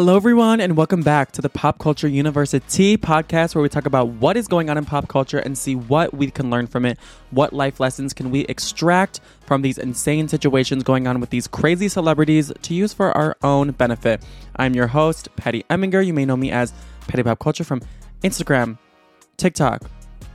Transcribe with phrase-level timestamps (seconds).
[0.00, 4.08] Hello, everyone, and welcome back to the Pop Culture University podcast, where we talk about
[4.08, 6.98] what is going on in pop culture and see what we can learn from it.
[7.32, 11.86] What life lessons can we extract from these insane situations going on with these crazy
[11.86, 14.24] celebrities to use for our own benefit?
[14.56, 16.04] I'm your host, Patty Eminger.
[16.04, 16.72] You may know me as
[17.06, 17.82] Patty Pop Culture from
[18.22, 18.78] Instagram,
[19.36, 19.82] TikTok,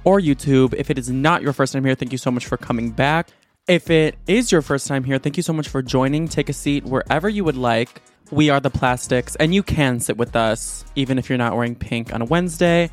[0.03, 0.75] or YouTube.
[0.75, 3.29] If it is not your first time here, thank you so much for coming back.
[3.67, 6.27] If it is your first time here, thank you so much for joining.
[6.27, 8.03] Take a seat wherever you would like.
[8.31, 11.75] We are the plastics, and you can sit with us even if you're not wearing
[11.75, 12.89] pink on a Wednesday.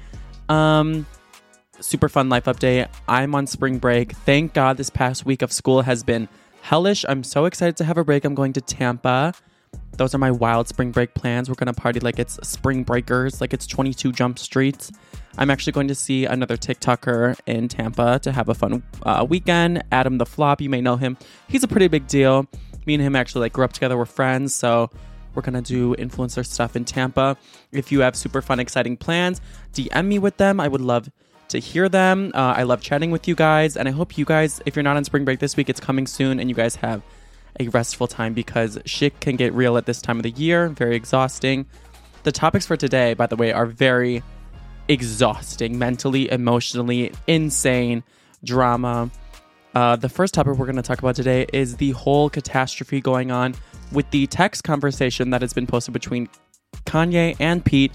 [0.49, 1.07] Um,
[1.81, 2.89] super fun life update.
[3.09, 4.13] I'm on spring break.
[4.13, 6.29] Thank God this past week of school has been
[6.61, 7.05] hellish.
[7.09, 8.25] I'm so excited to have a break.
[8.25, 9.33] I'm going to Tampa.
[9.97, 11.49] Those are my wild spring break plans.
[11.49, 14.93] We're going to party like it's spring breakers, like it's 22 Jump Streets.
[15.39, 19.83] I'm actually going to see another TikToker in Tampa to have a fun uh, weekend.
[19.93, 21.17] Adam the Flop, you may know him.
[21.49, 22.47] He's a pretty big deal.
[22.87, 23.97] Me and him actually like grew up together.
[23.97, 24.91] We're friends, so
[25.35, 27.37] we're gonna do influencer stuff in Tampa.
[27.73, 29.41] If you have super fun, exciting plans,
[29.75, 30.61] DM me with them.
[30.61, 31.11] I would love
[31.49, 32.33] to hear them.
[32.35, 34.97] Uh, I love chatting with you guys, and I hope you guys, if you're not
[34.97, 37.03] on spring break this week, it's coming soon, and you guys have
[37.61, 40.69] a restful time because shit can get real at this time of the year.
[40.69, 41.67] Very exhausting.
[42.23, 44.23] The topics for today, by the way, are very
[44.89, 48.03] exhausting mentally, emotionally, insane
[48.45, 49.11] drama.
[49.75, 53.31] Uh, the first topic we're going to talk about today is the whole catastrophe going
[53.31, 53.55] on
[53.93, 56.29] with the text conversation that has been posted between
[56.87, 57.93] Kanye and Pete.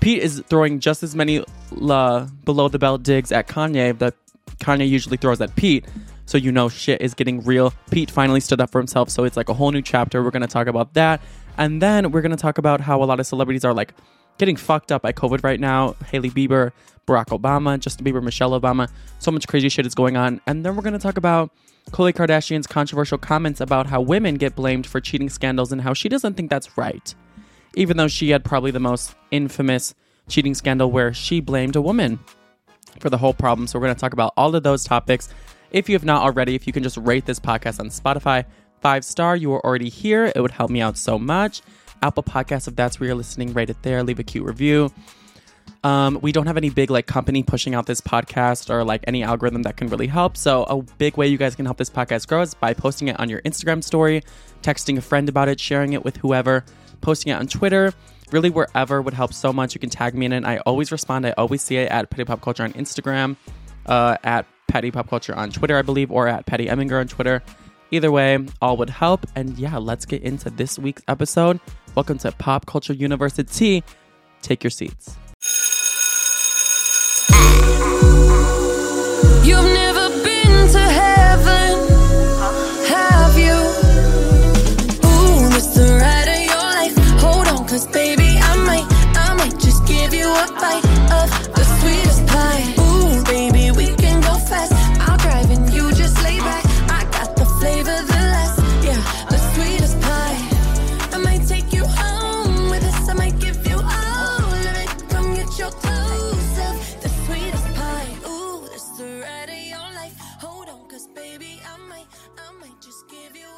[0.00, 1.44] Pete is throwing just as many
[1.88, 4.14] uh, below the belt digs at Kanye that
[4.58, 5.84] Kanye usually throws at Pete.
[6.26, 7.72] So you know shit is getting real.
[7.90, 10.22] Pete finally stood up for himself, so it's like a whole new chapter.
[10.22, 11.20] We're gonna talk about that.
[11.56, 13.94] And then we're gonna talk about how a lot of celebrities are like
[14.38, 15.96] getting fucked up by COVID right now.
[16.10, 16.72] Hailey Bieber,
[17.06, 18.90] Barack Obama, Justin Bieber, Michelle Obama.
[19.18, 20.40] So much crazy shit is going on.
[20.46, 21.50] And then we're gonna talk about
[21.90, 26.08] Khloe Kardashian's controversial comments about how women get blamed for cheating scandals and how she
[26.08, 27.14] doesn't think that's right.
[27.74, 29.94] Even though she had probably the most infamous
[30.28, 32.18] cheating scandal where she blamed a woman
[33.00, 33.66] for the whole problem.
[33.66, 35.28] So we're going to talk about all of those topics.
[35.70, 38.44] If you have not already, if you can just rate this podcast on Spotify
[38.80, 40.32] five star, you are already here.
[40.34, 41.62] It would help me out so much.
[42.02, 44.02] Apple Podcasts, if that's where you're listening, rate it there.
[44.02, 44.92] Leave a cute review.
[45.84, 49.22] Um, we don't have any big like company pushing out this podcast or like any
[49.22, 50.36] algorithm that can really help.
[50.36, 53.18] So a big way you guys can help this podcast grow is by posting it
[53.20, 54.22] on your Instagram story,
[54.62, 56.64] texting a friend about it, sharing it with whoever,
[57.00, 57.92] posting it on Twitter.
[58.32, 59.74] Really, wherever would help so much.
[59.74, 60.44] You can tag me in it.
[60.44, 61.24] I always respond.
[61.24, 63.36] I always see it at Petty Pop Culture on Instagram,
[63.86, 67.42] uh, at Petty Pop Culture on Twitter, I believe, or at Petty Eminger on Twitter.
[67.92, 69.24] Either way, all would help.
[69.36, 71.60] And yeah, let's get into this week's episode.
[71.96, 73.82] Welcome to Pop Culture University.
[74.42, 75.16] Take your seats.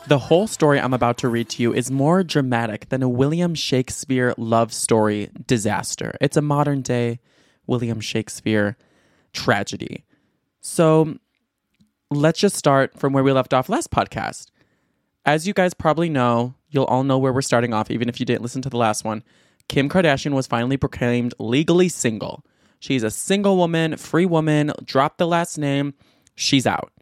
[0.08, 3.54] The whole story I'm about to read to you is more dramatic than a William
[3.54, 6.16] Shakespeare love story disaster.
[6.18, 7.20] It's a modern day
[7.66, 8.78] William Shakespeare
[9.34, 10.06] tragedy.
[10.62, 11.18] So
[12.10, 14.46] let's just start from where we left off last podcast.
[15.26, 18.24] As you guys probably know, you'll all know where we're starting off, even if you
[18.24, 19.22] didn't listen to the last one.
[19.68, 22.46] Kim Kardashian was finally proclaimed legally single.
[22.80, 25.92] She's a single woman, free woman, dropped the last name,
[26.34, 26.92] she's out.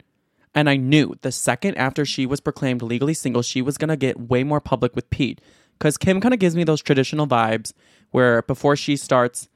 [0.57, 3.95] And I knew the second after she was proclaimed legally single, she was going to
[3.95, 5.39] get way more public with Pete.
[5.77, 7.73] Because Kim kind of gives me those traditional vibes
[8.09, 9.49] where before she starts,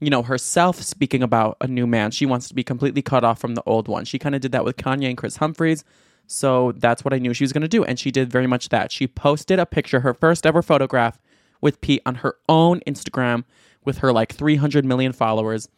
[0.00, 3.38] you know, herself speaking about a new man, she wants to be completely cut off
[3.38, 4.06] from the old one.
[4.06, 5.84] She kind of did that with Kanye and Kris Humphries.
[6.26, 7.84] So that's what I knew she was going to do.
[7.84, 8.90] And she did very much that.
[8.90, 11.18] She posted a picture, her first ever photograph
[11.60, 13.44] with Pete on her own Instagram
[13.84, 15.68] with her like 300 million followers.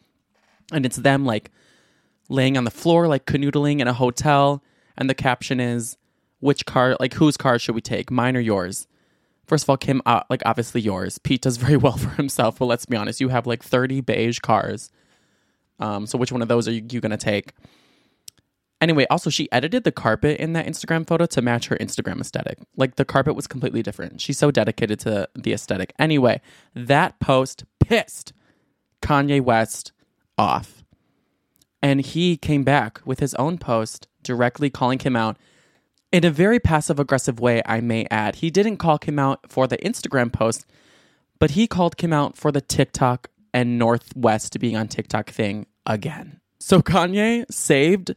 [0.70, 1.50] And it's them like
[2.28, 4.62] laying on the floor, like canoodling in a hotel.
[4.96, 5.96] And the caption is,
[6.40, 8.86] which car, like whose car should we take, mine or yours?
[9.46, 11.18] First of all, Kim, uh, like obviously yours.
[11.18, 14.38] Pete does very well for himself, but let's be honest, you have like 30 beige
[14.40, 14.90] cars.
[15.80, 17.52] Um, so which one of those are you, you going to take?
[18.80, 22.58] Anyway, also she edited the carpet in that Instagram photo to match her Instagram aesthetic.
[22.76, 24.20] Like the carpet was completely different.
[24.20, 25.92] She's so dedicated to the aesthetic.
[25.98, 26.40] Anyway,
[26.74, 28.32] that post pissed
[29.02, 29.92] Kanye West
[30.36, 30.77] off.
[31.82, 35.36] And he came back with his own post directly calling him out
[36.10, 38.36] in a very passive aggressive way, I may add.
[38.36, 40.64] He didn't call Kim out for the Instagram post,
[41.38, 45.66] but he called Kim out for the TikTok and North West being on TikTok thing
[45.86, 46.40] again.
[46.58, 48.14] So Kanye saved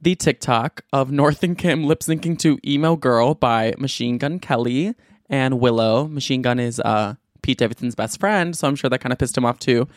[0.00, 4.94] the TikTok of North and Kim lip syncing to Emo Girl by Machine Gun Kelly
[5.28, 6.06] and Willow.
[6.08, 9.36] Machine Gun is uh, Pete Davidson's best friend, so I'm sure that kind of pissed
[9.36, 9.88] him off too.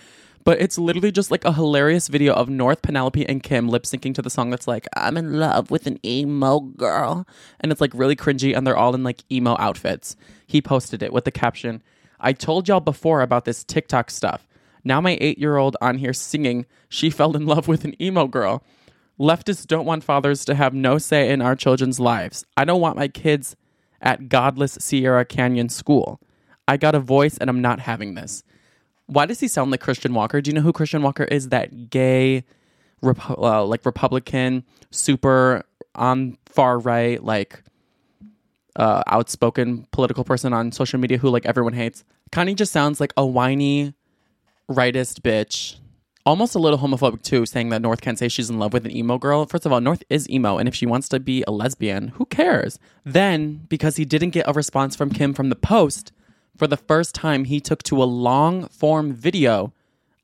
[0.47, 4.15] But it's literally just like a hilarious video of North, Penelope, and Kim lip syncing
[4.15, 7.27] to the song that's like, I'm in love with an emo girl.
[7.59, 10.15] And it's like really cringy, and they're all in like emo outfits.
[10.45, 11.83] He posted it with the caption
[12.21, 14.47] I told y'all before about this TikTok stuff.
[14.85, 18.25] Now my eight year old on here singing, she fell in love with an emo
[18.25, 18.63] girl.
[19.19, 22.45] Leftists don't want fathers to have no say in our children's lives.
[22.55, 23.57] I don't want my kids
[24.01, 26.21] at godless Sierra Canyon School.
[26.69, 28.45] I got a voice and I'm not having this.
[29.07, 30.41] Why does he sound like Christian Walker?
[30.41, 31.49] Do you know who Christian Walker is?
[31.49, 32.43] That gay,
[33.03, 35.63] uh, like Republican, super
[35.95, 37.63] on far right, like
[38.75, 42.03] uh, outspoken political person on social media who like everyone hates.
[42.31, 43.93] Kanye just sounds like a whiny
[44.69, 45.77] rightist bitch
[46.27, 48.91] almost a little homophobic too, saying that North can't say she's in love with an
[48.91, 49.45] emo girl.
[49.45, 52.25] First of all, North is emo, and if she wants to be a lesbian, who
[52.25, 52.77] cares?
[53.05, 56.11] Then, because he didn't get a response from Kim from the post,
[56.57, 59.73] for the first time, he took to a long form video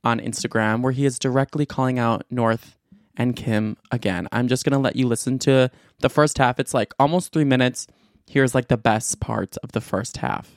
[0.04, 2.78] on Instagram where he is directly calling out North
[3.16, 4.28] and Kim again.
[4.32, 5.70] I'm just gonna let you listen to
[6.00, 6.60] the first half.
[6.60, 7.88] It's like almost three minutes.
[8.28, 10.50] Here's like the best part of the first half.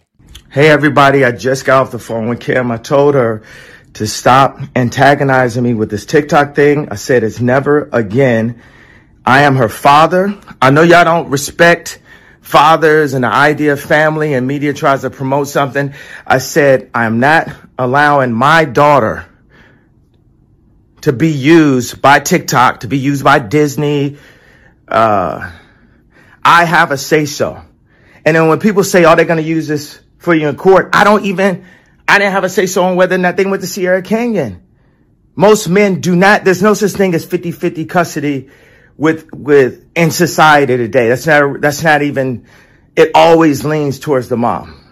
[0.50, 2.70] Hey everybody, I just got off the phone with Kim.
[2.70, 3.42] I told her
[3.94, 6.88] to stop antagonizing me with this TikTok thing.
[6.90, 8.62] I said it's never again.
[9.24, 10.34] I am her father.
[10.60, 12.00] I know y'all don't respect
[12.46, 15.92] fathers and the idea of family and media tries to promote something.
[16.24, 19.26] I said I am not allowing my daughter
[21.00, 24.18] to be used by TikTok, to be used by Disney.
[24.86, 25.50] Uh,
[26.44, 27.60] I have a say so.
[28.24, 30.90] And then when people say, oh, they're going to use this for you in court,
[30.92, 31.64] I don't even,
[32.06, 34.62] I didn't have a say so on whether or not they went to Sierra Canyon.
[35.34, 38.50] Most men do not, there's no such thing as 50-50 custody
[38.96, 41.08] with, with, in society today.
[41.08, 42.46] That's not, that's not even,
[42.94, 44.82] it always leans towards the mom.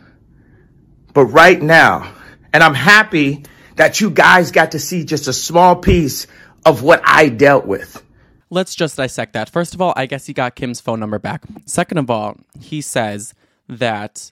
[1.12, 2.12] But right now,
[2.53, 3.45] and I'm happy
[3.77, 6.27] that you guys got to see just a small piece
[6.65, 8.03] of what I dealt with.
[8.51, 9.49] Let's just dissect that.
[9.49, 11.43] First of all, I guess he got Kim's phone number back.
[11.67, 13.35] Second of all, he says
[13.69, 14.31] that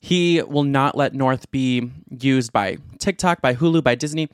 [0.00, 4.28] he will not let North be used by TikTok, by Hulu, by Disney.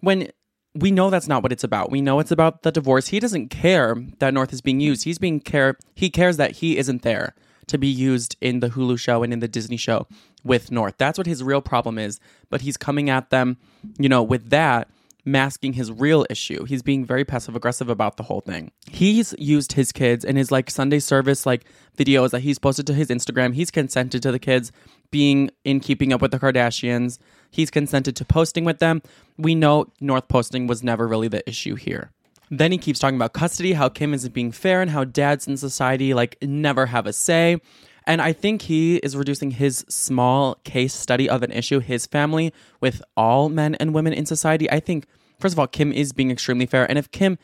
[0.00, 0.30] When
[0.78, 1.90] we know that's not what it's about.
[1.90, 3.08] We know it's about the divorce.
[3.08, 5.04] He doesn't care that North is being used.
[5.04, 7.34] He's being care he cares that he isn't there
[7.66, 10.06] to be used in the Hulu show and in the Disney show
[10.44, 10.94] with North.
[10.98, 13.56] That's what his real problem is, but he's coming at them,
[13.98, 14.88] you know, with that
[15.26, 16.64] masking his real issue.
[16.64, 18.70] He's being very passive aggressive about the whole thing.
[18.90, 21.64] He's used his kids in his like Sunday service like
[21.98, 23.54] videos that he's posted to his Instagram.
[23.54, 24.70] He's consented to the kids
[25.10, 27.18] being in keeping up with the Kardashians.
[27.50, 29.02] He's consented to posting with them.
[29.36, 32.12] We know North posting was never really the issue here.
[32.48, 35.56] Then he keeps talking about custody, how Kim isn't being fair, and how dads in
[35.56, 37.60] society like never have a say.
[38.06, 42.52] And I think he is reducing his small case study of an issue, his family,
[42.80, 44.70] with all men and women in society.
[44.70, 45.06] I think,
[45.38, 46.88] first of all, Kim is being extremely fair.
[46.88, 47.38] And if Kim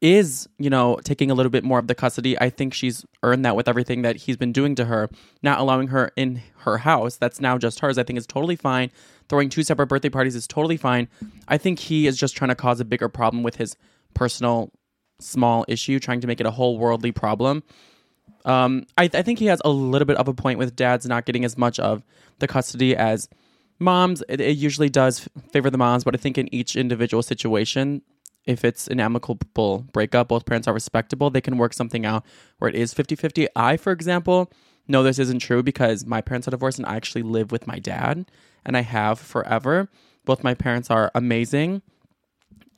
[0.00, 3.44] is, you know, taking a little bit more of the custody, I think she's earned
[3.44, 5.10] that with everything that he's been doing to her,
[5.42, 7.16] not allowing her in her house.
[7.16, 7.98] That's now just hers.
[7.98, 8.90] I think is totally fine.
[9.28, 11.08] Throwing two separate birthday parties is totally fine.
[11.48, 13.76] I think he is just trying to cause a bigger problem with his
[14.14, 14.72] personal
[15.20, 17.62] small issue, trying to make it a whole worldly problem.
[18.46, 21.26] Um, I, I think he has a little bit of a point with dads not
[21.26, 22.02] getting as much of
[22.38, 23.28] the custody as
[23.80, 24.22] moms.
[24.28, 28.02] It, it usually does favor the moms, but I think in each individual situation,
[28.44, 32.24] if it's an amicable breakup, both parents are respectable, they can work something out
[32.58, 33.48] where it is 50 50.
[33.54, 34.50] I, for example,
[34.88, 37.78] know this isn't true because my parents are divorced and I actually live with my
[37.78, 38.30] dad
[38.64, 39.88] and I have forever.
[40.24, 41.82] Both my parents are amazing.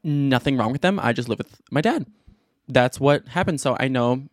[0.04, 1.00] Nothing wrong with them.
[1.00, 2.06] I just live with my dad.
[2.68, 3.60] That's what happened.
[3.60, 4.28] So I know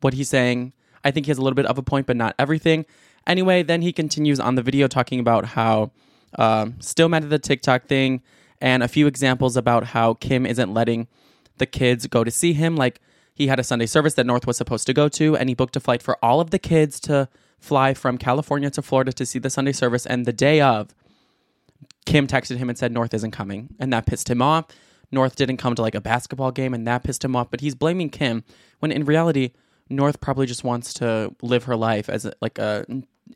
[0.00, 0.72] what he's saying.
[1.04, 2.86] I think he has a little bit of a point, but not everything.
[3.26, 5.90] Anyway, then he continues on the video talking about how
[6.38, 8.22] uh, still mad at the TikTok thing
[8.60, 11.08] and a few examples about how Kim isn't letting
[11.58, 12.76] the kids go to see him.
[12.76, 13.00] Like
[13.34, 15.76] he had a Sunday service that North was supposed to go to, and he booked
[15.76, 19.38] a flight for all of the kids to fly from California to Florida to see
[19.38, 20.06] the Sunday service.
[20.06, 20.94] And the day of,
[22.04, 24.66] Kim texted him and said North isn't coming, and that pissed him off.
[25.12, 27.74] North didn't come to like a basketball game and that pissed him off, but he's
[27.74, 28.44] blaming Kim
[28.80, 29.52] when in reality,
[29.90, 32.86] North probably just wants to live her life as like a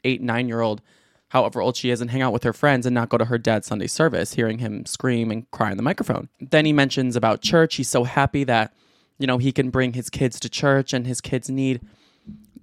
[0.04, 0.82] eight, nine year old,
[1.28, 3.38] however old she is, and hang out with her friends and not go to her
[3.38, 6.28] dad's Sunday service, hearing him scream and cry in the microphone.
[6.40, 7.76] Then he mentions about church.
[7.76, 8.72] He's so happy that,
[9.18, 11.80] you know, he can bring his kids to church and his kids need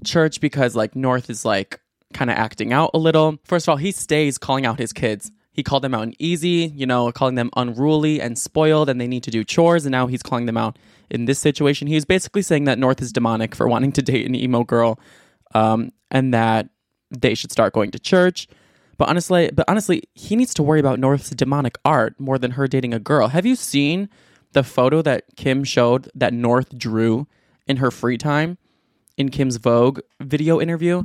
[0.03, 1.79] church because like North is like
[2.13, 3.39] kind of acting out a little.
[3.43, 5.31] First of all, he stays calling out his kids.
[5.51, 9.07] He called them out in easy, you know, calling them unruly and spoiled, and they
[9.07, 9.85] need to do chores.
[9.85, 10.79] And now he's calling them out
[11.11, 11.87] in this situation.
[11.87, 14.99] He's basically saying that North is demonic for wanting to date an emo girl,
[15.53, 16.69] um, and that
[17.13, 18.47] they should start going to church.
[18.97, 22.67] But honestly, but honestly, he needs to worry about North's demonic art more than her
[22.67, 23.29] dating a girl.
[23.29, 24.09] Have you seen
[24.51, 27.27] the photo that Kim showed that North drew
[27.67, 28.57] in her free time
[29.17, 31.03] in Kim's Vogue video interview?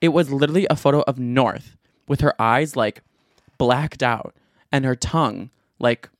[0.00, 3.02] It was literally a photo of North with her eyes like
[3.56, 4.34] blacked out
[4.70, 6.10] and her tongue like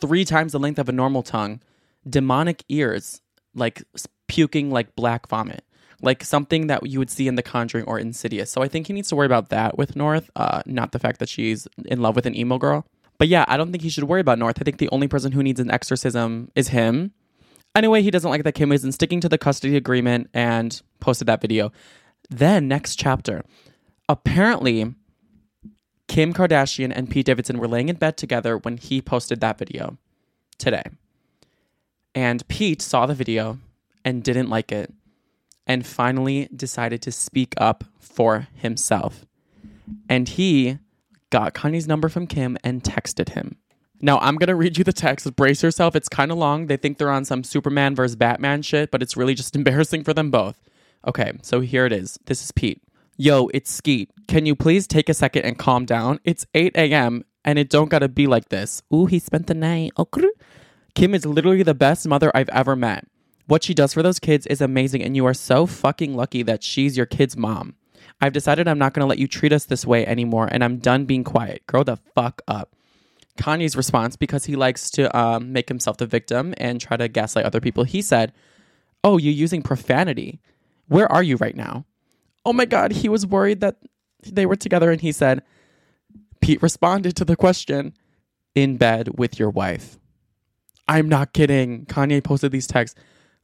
[0.00, 1.60] three times the length of a normal tongue,
[2.08, 3.20] demonic ears
[3.54, 3.82] like
[4.26, 5.64] puking like black vomit,
[6.02, 8.50] like something that you would see in The Conjuring or Insidious.
[8.50, 11.18] So I think he needs to worry about that with North, uh, not the fact
[11.20, 12.86] that she's in love with an emo girl.
[13.18, 14.56] But yeah, I don't think he should worry about North.
[14.60, 17.12] I think the only person who needs an exorcism is him.
[17.74, 21.40] Anyway, he doesn't like that Kim isn't sticking to the custody agreement and posted that
[21.40, 21.70] video.
[22.28, 23.44] Then, next chapter.
[24.08, 24.94] Apparently,
[26.08, 29.98] Kim Kardashian and Pete Davidson were laying in bed together when he posted that video
[30.58, 30.82] today.
[32.14, 33.58] And Pete saw the video
[34.04, 34.92] and didn't like it
[35.70, 39.24] and finally decided to speak up for himself.
[40.08, 40.80] And he
[41.30, 43.56] got Kanye's number from Kim and texted him.
[44.00, 45.36] Now, I'm going to read you the text.
[45.36, 45.94] Brace yourself.
[45.94, 46.66] It's kind of long.
[46.66, 50.12] They think they're on some Superman versus Batman shit, but it's really just embarrassing for
[50.12, 50.60] them both.
[51.06, 52.18] Okay, so here it is.
[52.26, 52.82] This is Pete.
[53.16, 54.10] Yo, it's Skeet.
[54.26, 56.18] Can you please take a second and calm down?
[56.24, 57.22] It's 8 a.m.
[57.44, 58.82] and it don't gotta be like this.
[58.92, 59.92] Ooh, he spent the night.
[59.96, 60.26] Okay.
[60.96, 63.06] Kim is literally the best mother I've ever met.
[63.50, 66.62] What she does for those kids is amazing, and you are so fucking lucky that
[66.62, 67.74] she's your kid's mom.
[68.20, 71.04] I've decided I'm not gonna let you treat us this way anymore, and I'm done
[71.04, 71.66] being quiet.
[71.66, 72.76] Grow the fuck up.
[73.36, 77.44] Kanye's response, because he likes to um, make himself the victim and try to gaslight
[77.44, 78.32] other people, he said,
[79.02, 80.38] Oh, you're using profanity.
[80.86, 81.86] Where are you right now?
[82.44, 83.78] Oh my God, he was worried that
[84.24, 85.42] they were together, and he said,
[86.40, 87.94] Pete responded to the question,
[88.54, 89.98] in bed with your wife.
[90.86, 91.86] I'm not kidding.
[91.86, 92.96] Kanye posted these texts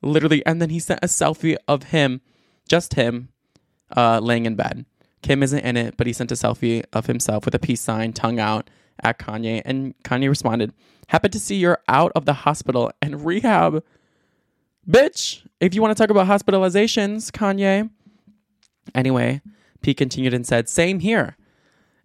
[0.07, 2.21] literally, and then he sent a selfie of him,
[2.69, 3.29] just him,
[3.97, 4.87] uh, laying in bed.
[5.23, 8.13] Kim isn't in it, but he sent a selfie of himself with a peace sign,
[8.13, 8.71] tongue out
[9.03, 10.73] at Kanye, and Kanye responded,
[11.09, 13.85] Happy to see you're out of the hospital and rehab.
[14.89, 17.91] Bitch, if you want to talk about hospitalizations, Kanye.
[18.95, 19.41] Anyway,
[19.83, 21.37] Pete continued and said, Same here.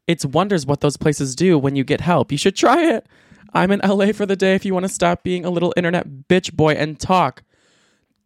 [0.08, 2.32] It's wonders what those places do when you get help.
[2.32, 3.08] You should try it.
[3.54, 6.28] I'm in LA for the day if you want to stop being a little internet
[6.28, 7.44] bitch boy and talk.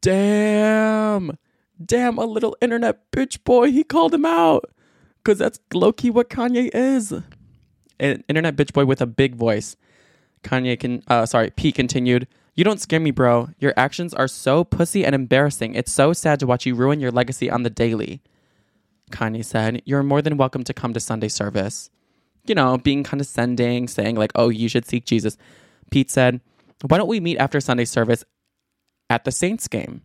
[0.05, 1.35] Damn.
[1.83, 3.71] Damn, a little internet bitch boy.
[3.71, 4.69] He called him out.
[5.17, 7.11] Because that's low key what Kanye is.
[7.99, 9.75] An internet bitch boy with a big voice.
[10.43, 12.27] Kanye can, uh, sorry, Pete continued.
[12.53, 13.49] You don't scare me, bro.
[13.57, 15.73] Your actions are so pussy and embarrassing.
[15.73, 18.21] It's so sad to watch you ruin your legacy on the daily.
[19.11, 21.89] Kanye said, You're more than welcome to come to Sunday service.
[22.45, 25.35] You know, being condescending, saying, like, oh, you should seek Jesus.
[25.89, 26.41] Pete said,
[26.87, 28.23] Why don't we meet after Sunday service
[29.09, 30.01] at the Saints game?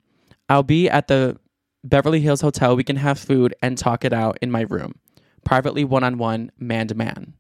[0.49, 1.39] I'll be at the
[1.85, 2.77] Beverly Hills Hotel.
[2.77, 4.95] We can have food and talk it out in my room,
[5.45, 7.35] privately, one on one, man to man.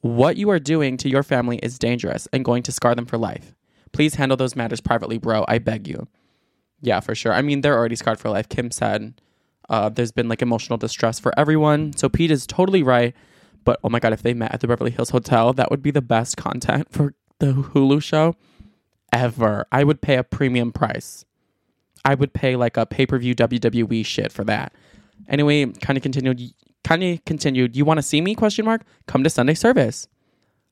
[0.00, 3.18] What you are doing to your family is dangerous and going to scar them for
[3.18, 3.54] life.
[3.92, 5.44] Please handle those matters privately, bro.
[5.48, 6.08] I beg you.
[6.80, 7.32] Yeah, for sure.
[7.32, 8.48] I mean, they're already scarred for life.
[8.48, 9.20] Kim said
[9.68, 11.92] uh, there's been like emotional distress for everyone.
[11.96, 13.14] So Pete is totally right.
[13.64, 15.90] But oh my God, if they met at the Beverly Hills Hotel, that would be
[15.90, 18.36] the best content for the Hulu show
[19.12, 19.66] ever.
[19.72, 21.24] I would pay a premium price.
[22.04, 24.72] I would pay like a pay per view WWE shit for that.
[25.28, 26.52] Anyway, of continued.
[26.84, 27.76] Kanye continued.
[27.76, 28.34] You want to see me?
[28.34, 28.82] Question mark.
[29.06, 30.08] Come to Sunday service.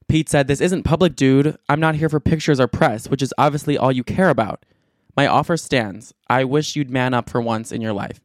[0.08, 1.58] Pete said, "This isn't public, dude.
[1.68, 4.64] I'm not here for pictures or press, which is obviously all you care about.
[5.16, 6.14] My offer stands.
[6.28, 8.20] I wish you'd man up for once in your life."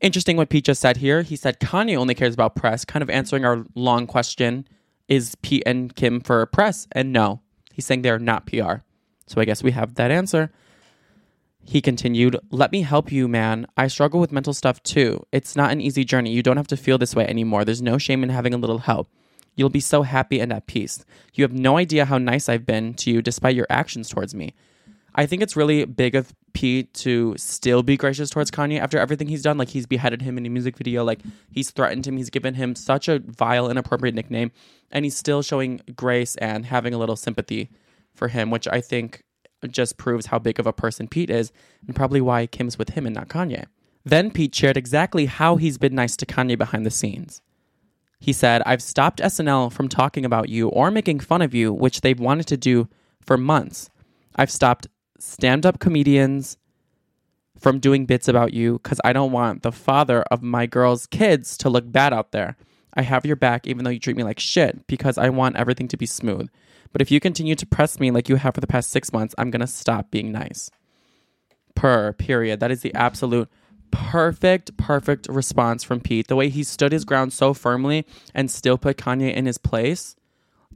[0.00, 1.22] Interesting what Pete just said here.
[1.22, 4.68] He said Kanye only cares about press, kind of answering our long question:
[5.08, 6.86] Is Pete and Kim for press?
[6.92, 7.40] And no,
[7.72, 8.84] he's saying they're not PR.
[9.26, 10.50] So I guess we have that answer.
[11.64, 13.66] He continued, Let me help you, man.
[13.76, 15.26] I struggle with mental stuff too.
[15.32, 16.32] It's not an easy journey.
[16.32, 17.64] You don't have to feel this way anymore.
[17.64, 19.08] There's no shame in having a little help.
[19.56, 21.04] You'll be so happy and at peace.
[21.34, 24.54] You have no idea how nice I've been to you despite your actions towards me.
[25.16, 29.28] I think it's really big of Pete to still be gracious towards Kanye after everything
[29.28, 29.56] he's done.
[29.56, 32.74] Like he's beheaded him in a music video, like he's threatened him, he's given him
[32.74, 34.52] such a vile, inappropriate nickname,
[34.92, 37.70] and he's still showing grace and having a little sympathy
[38.16, 39.22] for him, which I think
[39.68, 41.52] just proves how big of a person Pete is
[41.86, 43.66] and probably why Kim's with him and not Kanye.
[44.04, 47.40] Then Pete shared exactly how he's been nice to Kanye behind the scenes.
[48.20, 52.00] He said, I've stopped SNL from talking about you or making fun of you, which
[52.00, 52.88] they've wanted to do
[53.20, 53.90] for months.
[54.36, 54.86] I've stopped
[55.18, 56.56] stand up comedians
[57.58, 61.56] from doing bits about you because I don't want the father of my girl's kids
[61.58, 62.56] to look bad out there.
[62.94, 65.88] I have your back even though you treat me like shit because I want everything
[65.88, 66.48] to be smooth.
[66.96, 69.34] But if you continue to press me like you have for the past six months,
[69.36, 70.70] I'm going to stop being nice.
[71.74, 72.58] Per, period.
[72.60, 73.50] That is the absolute
[73.90, 76.28] perfect, perfect response from Pete.
[76.28, 80.16] The way he stood his ground so firmly and still put Kanye in his place.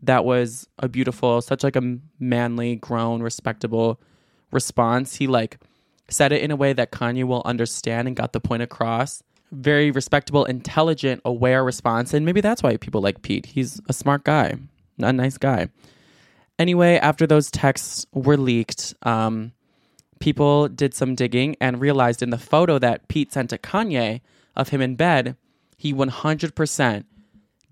[0.02, 3.98] That was a beautiful, such like a manly, grown, respectable
[4.52, 5.14] response.
[5.14, 5.56] He like
[6.10, 9.22] said it in a way that Kanye will understand and got the point across.
[9.52, 12.12] Very respectable, intelligent, aware response.
[12.12, 13.46] And maybe that's why people like Pete.
[13.46, 14.56] He's a smart guy,
[14.98, 15.70] not a nice guy.
[16.60, 19.52] Anyway, after those texts were leaked, um,
[20.20, 24.20] people did some digging and realized in the photo that Pete sent to Kanye
[24.54, 25.36] of him in bed,
[25.78, 27.04] he 100%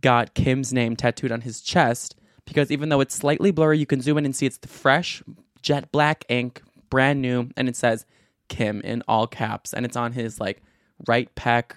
[0.01, 2.17] got Kim's name tattooed on his chest
[2.47, 5.23] because even though it's slightly blurry, you can zoom in and see it's the fresh
[5.61, 8.07] jet black ink, brand new, and it says
[8.49, 10.63] Kim in all caps, and it's on his like
[11.07, 11.73] right pec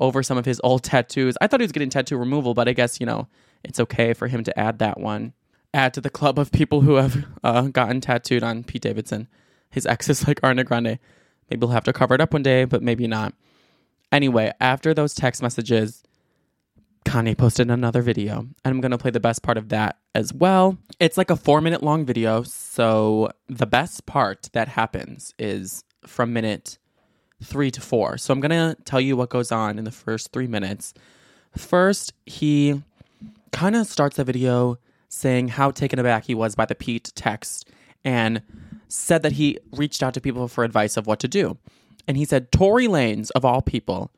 [0.00, 1.36] over some of his old tattoos.
[1.42, 3.28] I thought he was getting tattoo removal, but I guess you know
[3.62, 5.34] it's okay for him to add that one.
[5.74, 9.28] Add to the club of people who have uh, gotten tattooed on Pete Davidson.
[9.70, 11.00] His exes like Ariana Grande.
[11.50, 13.34] Maybe he'll have to cover it up one day, but maybe not.
[14.12, 16.04] Anyway, after those text messages,
[17.04, 20.78] Kanye posted another video, and I'm to play the best part of that as well.
[21.00, 26.32] It's like a four minute long video, so the best part that happens is from
[26.32, 26.78] minute
[27.42, 28.16] three to four.
[28.16, 30.94] So I'm to tell you what goes on in the first three minutes.
[31.56, 32.82] First, he
[33.52, 34.78] kind of starts the video
[35.14, 37.70] saying how taken aback he was by the Pete text
[38.04, 38.42] and
[38.88, 41.56] said that he reached out to people for advice of what to do.
[42.06, 44.10] And he said Tory Lanez, of all people,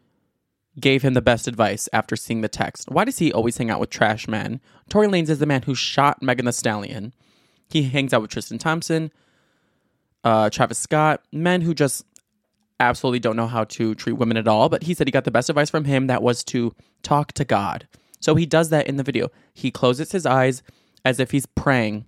[0.81, 2.91] gave him the best advice after seeing the text.
[2.91, 4.61] Why does he always hang out with trash men?
[4.89, 7.15] Tory Lanez is the man who shot Megan Thee Stallion.
[7.69, 9.13] He hangs out with Tristan Thompson,
[10.25, 12.05] uh, Travis Scott, men who just
[12.81, 14.69] absolutely don't know how to treat women at all.
[14.69, 17.45] But he said he got the best advice from him that was to talk to
[17.45, 17.87] God.
[18.21, 19.31] So he does that in the video.
[19.55, 20.63] He closes his eyes
[21.07, 22.05] as if he's praying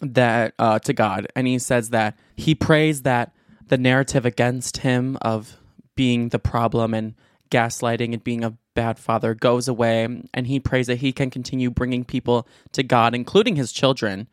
[0.00, 3.34] that uh, to God, and he says that he prays that
[3.68, 5.58] the narrative against him of
[5.96, 7.14] being the problem and
[7.50, 11.70] gaslighting and being a bad father goes away, and he prays that he can continue
[11.70, 14.28] bringing people to God, including his children.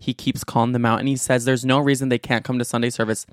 [0.00, 2.64] He keeps calling them out, and he says there's no reason they can't come to
[2.64, 3.24] Sunday service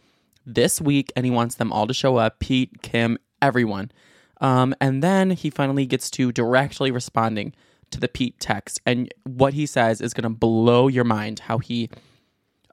[0.46, 3.92] this week, and he wants them all to show up Pete, Kim, everyone.
[4.40, 7.56] Um, and then he finally gets to directly responding
[7.92, 8.82] to the Pete text.
[8.86, 11.90] And what he says is going to blow your mind how he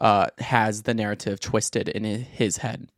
[0.00, 2.88] uh, has the narrative twisted in his head.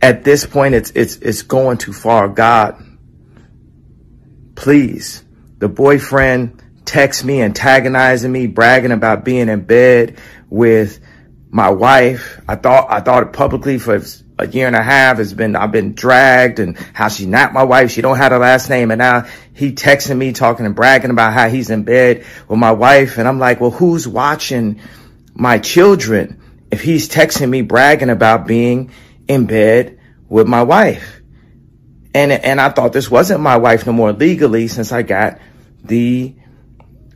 [0.00, 2.28] At this point, it's, it's, it's going too far.
[2.28, 2.82] God,
[4.54, 5.24] please.
[5.58, 10.18] The boyfriend texts me, antagonizing me, bragging about being in bed
[10.50, 11.00] with
[11.50, 12.40] my wife.
[12.46, 14.00] I thought, I thought it publicly for
[14.38, 17.62] a year and a half has been I've been dragged and how she's not my
[17.62, 17.90] wife.
[17.92, 18.90] She don't have a last name.
[18.90, 22.72] And now he texting me talking and bragging about how he's in bed with my
[22.72, 23.18] wife.
[23.18, 24.80] And I'm like, well, who's watching
[25.34, 28.90] my children if he's texting me bragging about being
[29.28, 31.20] in bed with my wife?
[32.12, 35.38] And and I thought this wasn't my wife no more legally since I got
[35.84, 36.34] the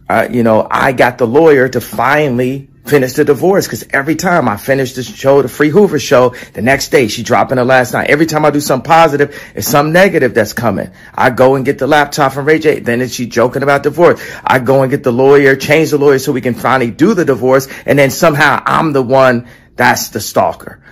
[0.09, 4.48] uh, you know, I got the lawyer to finally finish the divorce because every time
[4.48, 7.92] I finish the show, the Free Hoover show, the next day she dropping the last
[7.92, 8.11] night.
[8.11, 10.90] Every time I do something positive, it's some negative that's coming.
[11.14, 12.81] I go and get the laptop from Ray J.
[12.81, 14.20] Then she joking about divorce.
[14.44, 17.24] I go and get the lawyer, change the lawyer so we can finally do the
[17.24, 17.68] divorce.
[17.87, 20.83] And then somehow I'm the one that's the stalker.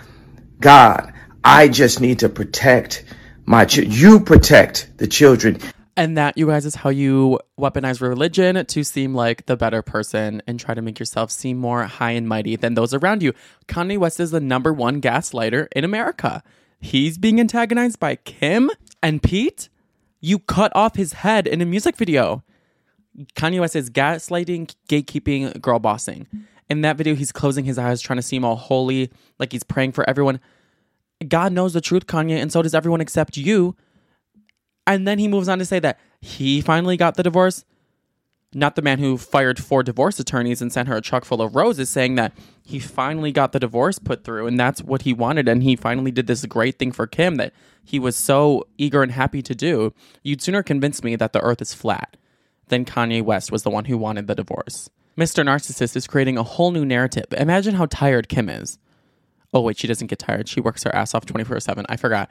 [0.60, 3.04] God, I just need to protect
[3.44, 5.58] my, ch- you protect the children.
[5.98, 10.42] And that, you guys, is how you weaponize religion to seem like the better person
[10.46, 13.32] and try to make yourself seem more high and mighty than those around you.
[13.66, 16.42] Kanye West is the number one gaslighter in America.
[16.78, 18.70] He's being antagonized by Kim
[19.02, 19.70] and Pete.
[20.20, 22.44] You cut off his head in a music video.
[23.34, 26.26] Kanye West is gaslighting, gatekeeping, girl bossing.
[26.68, 29.92] In that video, he's closing his eyes, trying to seem all holy, like he's praying
[29.92, 30.40] for everyone.
[31.26, 33.76] God knows the truth, Kanye, and so does everyone except you.
[34.86, 37.64] And then he moves on to say that he finally got the divorce.
[38.54, 41.56] Not the man who fired four divorce attorneys and sent her a truck full of
[41.56, 45.48] roses, saying that he finally got the divorce put through and that's what he wanted.
[45.48, 47.52] And he finally did this great thing for Kim that
[47.84, 49.92] he was so eager and happy to do.
[50.22, 52.16] You'd sooner convince me that the earth is flat
[52.68, 54.90] than Kanye West was the one who wanted the divorce.
[55.16, 55.44] Mr.
[55.44, 57.26] Narcissist is creating a whole new narrative.
[57.32, 58.78] Imagine how tired Kim is.
[59.54, 60.48] Oh, wait, she doesn't get tired.
[60.48, 61.86] She works her ass off 24 7.
[61.88, 62.30] I forgot.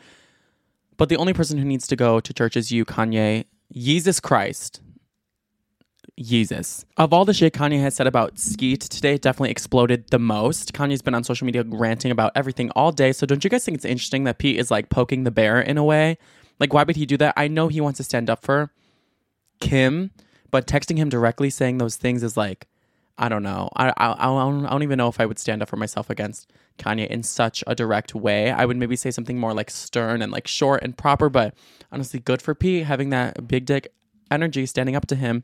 [0.98, 3.46] But the only person who needs to go to church is you, Kanye.
[3.74, 4.82] Jesus Christ.
[6.18, 6.86] Jesus.
[6.98, 10.74] Of all the shit Kanye has said about Skeet today, it definitely exploded the most.
[10.74, 13.12] Kanye's been on social media ranting about everything all day.
[13.12, 15.78] So don't you guys think it's interesting that Pete is like poking the bear in
[15.78, 16.18] a way?
[16.60, 17.34] Like, why would he do that?
[17.36, 18.72] I know he wants to stand up for
[19.60, 20.12] Kim,
[20.52, 22.68] but texting him directly saying those things is like,
[23.18, 23.70] I don't know.
[23.76, 26.10] I, I, I, don't, I don't even know if I would stand up for myself
[26.10, 28.52] against Kanye in such a direct way.
[28.52, 31.54] I would maybe say something more like stern and like short and proper, but
[31.92, 33.94] honestly, good for Pete having that big dick
[34.30, 35.44] energy standing up to him.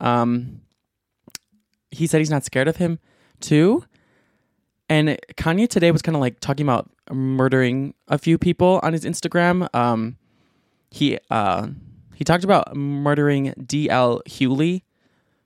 [0.00, 0.60] Um,
[1.90, 2.98] he said he's not scared of him
[3.40, 3.84] too.
[4.90, 9.04] And Kanye today was kind of like talking about murdering a few people on his
[9.04, 9.72] Instagram.
[9.74, 10.16] Um,
[10.90, 11.68] he uh,
[12.14, 14.22] he talked about murdering D.L.
[14.26, 14.82] Hughley,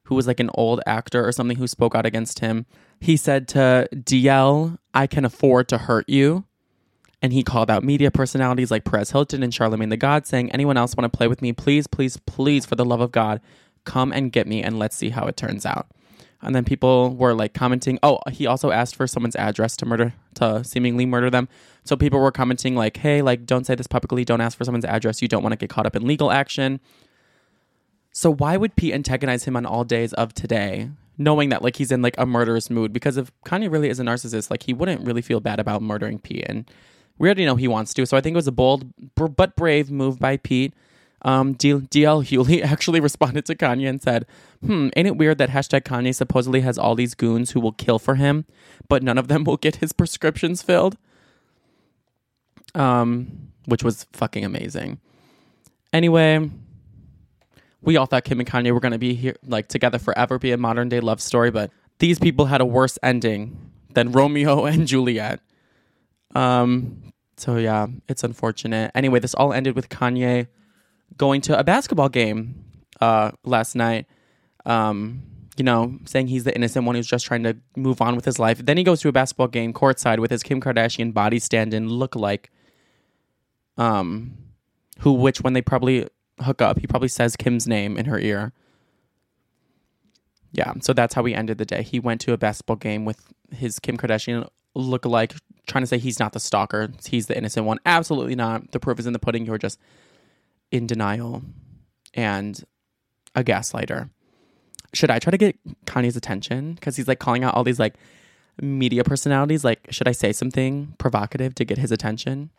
[0.05, 2.67] who was like an old actor or something who spoke out against him.
[3.01, 6.45] He said to DL, I can afford to hurt you.
[7.21, 10.77] And he called out media personalities like Perez Hilton and Charlamagne tha God, saying, Anyone
[10.77, 11.53] else want to play with me?
[11.53, 13.41] Please, please, please, for the love of God,
[13.85, 15.87] come and get me and let's see how it turns out.
[16.43, 20.13] And then people were like commenting, oh, he also asked for someone's address to murder,
[20.35, 21.49] to seemingly murder them.
[21.85, 24.85] So people were commenting, like, hey, like, don't say this publicly, don't ask for someone's
[24.85, 25.23] address.
[25.23, 26.81] You don't want to get caught up in legal action.
[28.13, 31.91] So why would Pete antagonize him on all days of today, knowing that like he's
[31.91, 32.93] in like a murderous mood?
[32.93, 36.19] Because if Kanye really is a narcissist, like he wouldn't really feel bad about murdering
[36.19, 36.45] Pete.
[36.47, 36.71] And
[37.19, 38.07] we already know he wants to.
[38.07, 40.75] So I think it was a bold but brave move by Pete
[41.23, 44.27] um, DL Hughley actually responded to Kanye and said,
[44.61, 47.99] Hmm, ain't it weird that hashtag Kanye supposedly has all these goons who will kill
[47.99, 48.45] for him,
[48.89, 50.97] but none of them will get his prescriptions filled?
[52.75, 54.99] Um, which was fucking amazing.
[55.93, 56.51] Anyway,
[57.83, 60.53] we all thought Kim and Kanye were going to be here, like together forever, be
[60.53, 64.87] a modern day love story, but these people had a worse ending than Romeo and
[64.87, 65.41] Juliet.
[66.35, 68.93] Um, so yeah, it's unfortunate.
[68.95, 70.47] Anyway, this all ended with Kanye
[71.17, 72.65] going to a basketball game
[73.01, 74.07] uh, last night.
[74.65, 75.23] Um,
[75.57, 78.39] you know, saying he's the innocent one who's just trying to move on with his
[78.39, 78.65] life.
[78.65, 82.17] Then he goes to a basketball game courtside with his Kim Kardashian body stand-in look
[82.17, 82.51] like,
[83.77, 84.39] um,
[85.01, 86.09] who which when they probably
[86.41, 88.53] hook up, he probably says Kim's name in her ear.
[90.53, 91.83] Yeah, so that's how we ended the day.
[91.83, 95.35] He went to a basketball game with his Kim Kardashian look-alike,
[95.67, 97.79] trying to say he's not the stalker, he's the innocent one.
[97.87, 98.73] Absolutely not.
[98.73, 99.47] The proof is in the pudding.
[99.47, 99.79] You're just
[100.71, 101.43] in denial
[102.15, 102.63] and
[103.35, 104.11] a gaslighter.
[104.95, 106.75] Should I try to get Kanye's attention?
[106.75, 107.95] Because he's like calling out all these like
[108.61, 109.65] media personalities.
[109.65, 112.51] Like, should I say something provocative to get his attention?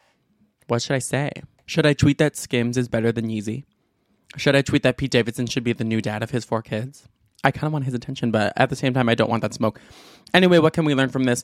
[0.67, 1.31] What should I say?
[1.65, 3.63] Should I tweet that Skims is better than Yeezy?
[4.35, 7.07] Should I tweet that Pete Davidson should be the new dad of his four kids?
[7.43, 9.53] I kind of want his attention, but at the same time, I don't want that
[9.53, 9.79] smoke.
[10.33, 11.43] Anyway, what can we learn from this?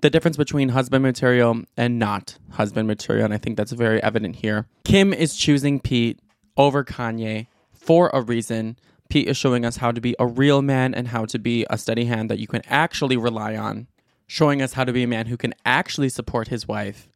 [0.00, 4.36] The difference between husband material and not husband material, and I think that's very evident
[4.36, 4.66] here.
[4.84, 6.18] Kim is choosing Pete
[6.56, 8.76] over Kanye for a reason.
[9.08, 11.78] Pete is showing us how to be a real man and how to be a
[11.78, 13.86] steady hand that you can actually rely on,
[14.26, 17.08] showing us how to be a man who can actually support his wife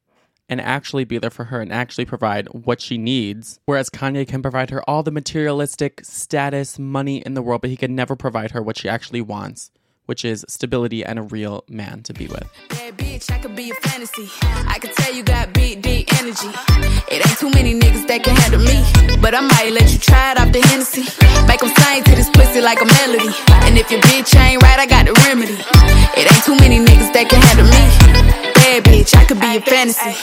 [0.49, 3.61] and actually be there for her and actually provide what she needs.
[3.67, 7.77] Whereas Kanye can provide her all the materialistic status, money in the world, but he
[7.77, 9.71] can never provide her what she actually wants
[10.09, 12.49] which is stability and a real man to be with.
[12.71, 14.31] Bad bitch, I could be a fantasy.
[14.43, 16.49] I could tell you got big, deep energy.
[17.13, 18.81] It ain't too many niggas that can handle me.
[19.21, 21.05] But I might let you try it off the Hennessy.
[21.47, 23.29] Make them sing to this pussy like a melody.
[23.69, 25.61] And if your bitch ain't right, I got the remedy.
[26.17, 27.85] It ain't too many niggas that can handle me.
[28.57, 30.17] Bad bitch, I could be a fantasy.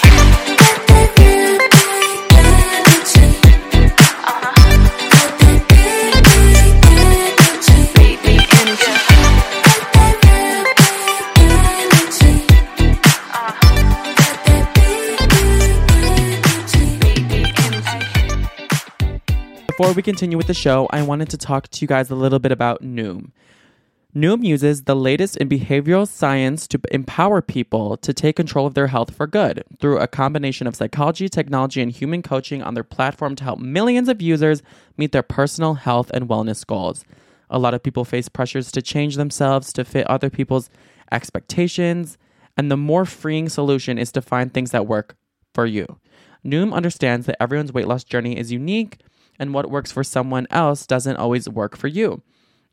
[19.78, 22.40] Before we continue with the show, I wanted to talk to you guys a little
[22.40, 23.32] bit about Noom.
[24.16, 28.88] Noom uses the latest in behavioral science to empower people to take control of their
[28.88, 33.36] health for good through a combination of psychology, technology, and human coaching on their platform
[33.36, 34.64] to help millions of users
[34.96, 37.04] meet their personal health and wellness goals.
[37.50, 40.70] A lot of people face pressures to change themselves to fit other people's
[41.12, 42.18] expectations,
[42.56, 45.18] and the more freeing solution is to find things that work
[45.54, 46.00] for you.
[46.46, 49.00] Noom understands that everyone's weight loss journey is unique
[49.40, 52.22] and what works for someone else doesn't always work for you.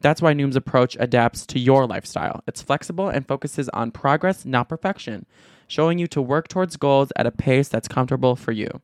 [0.01, 2.43] That's why Noom's approach adapts to your lifestyle.
[2.47, 5.27] It's flexible and focuses on progress, not perfection,
[5.69, 8.81] showing you to work towards goals at a pace that's comfortable for you.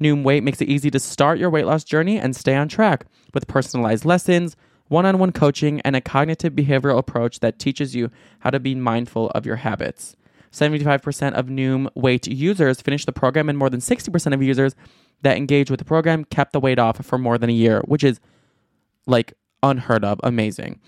[0.00, 3.06] Noom Weight makes it easy to start your weight loss journey and stay on track
[3.32, 4.56] with personalized lessons,
[4.88, 8.74] one on one coaching, and a cognitive behavioral approach that teaches you how to be
[8.74, 10.16] mindful of your habits.
[10.52, 14.74] 75% of Noom weight users finish the program, and more than 60% of users
[15.22, 18.04] that engaged with the program kept the weight off for more than a year, which
[18.04, 18.20] is
[19.06, 20.80] like unheard of, amazing.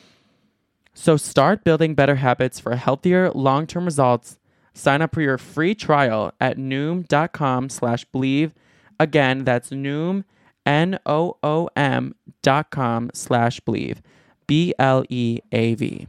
[0.95, 4.39] So start building better habits for healthier long-term results.
[4.75, 8.55] Sign up for your free trial at noom.com slash believe.
[9.01, 10.25] Again, that's noom,
[10.67, 14.03] N-O-O-M dot com slash believe.
[14.47, 16.09] B-L-E-A-V.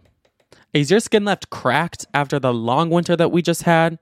[0.73, 3.99] Is your skin left cracked after the long winter that we just had?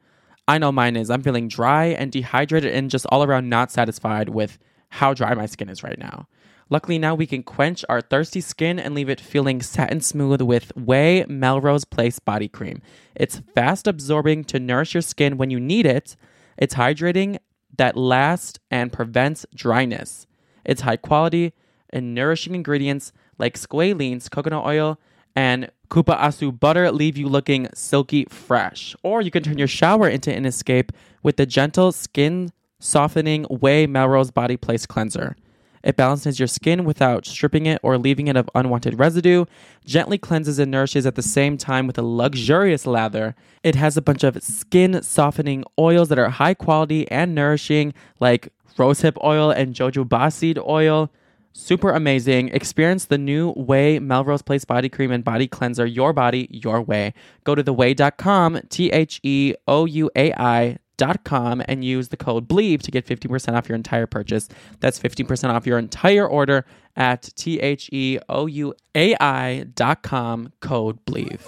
[0.48, 1.10] I know mine is.
[1.10, 4.58] I'm feeling dry and dehydrated and just all around not satisfied with
[4.90, 6.28] how dry my skin is right now.
[6.70, 10.74] Luckily, now we can quench our thirsty skin and leave it feeling satin smooth with
[10.76, 12.82] OUAI Melrose Place Body Cream.
[13.16, 16.18] It's fast absorbing to nourish your skin when you need it.
[16.58, 17.38] It's hydrating
[17.78, 20.28] that lasts and prevents dryness.
[20.66, 21.54] It's high quality
[21.90, 25.00] and nourishing ingredients like squalene's coconut oil
[25.36, 28.96] and cupuaçu butter leave you looking silky fresh.
[29.04, 30.92] Or you can turn your shower into an escape
[31.24, 35.36] with the gentle skin softening OUAI Melrose Body Place Cleanser.
[35.84, 39.46] It balances your skin without stripping it or leaving it of unwanted residue,
[39.86, 43.36] gently cleanses and nourishes at the same time with a luxurious lather.
[43.64, 48.52] It has a bunch of skin softening oils that are high quality and nourishing, like
[48.78, 51.12] rosehip oil and jojoba seed oil.
[51.58, 52.50] Super amazing.
[52.50, 57.16] Experience the new OUAI Melrose Place Body Cream and Body Cleanser, your body, your way.
[57.46, 62.18] Go to theouai.com, T H E O U A I dot com and use the
[62.18, 64.48] code BLEAV to get 50% off your entire purchase.
[64.82, 66.64] That's 15% off your entire order
[66.96, 71.42] at T H E O U A I dot com, code rent.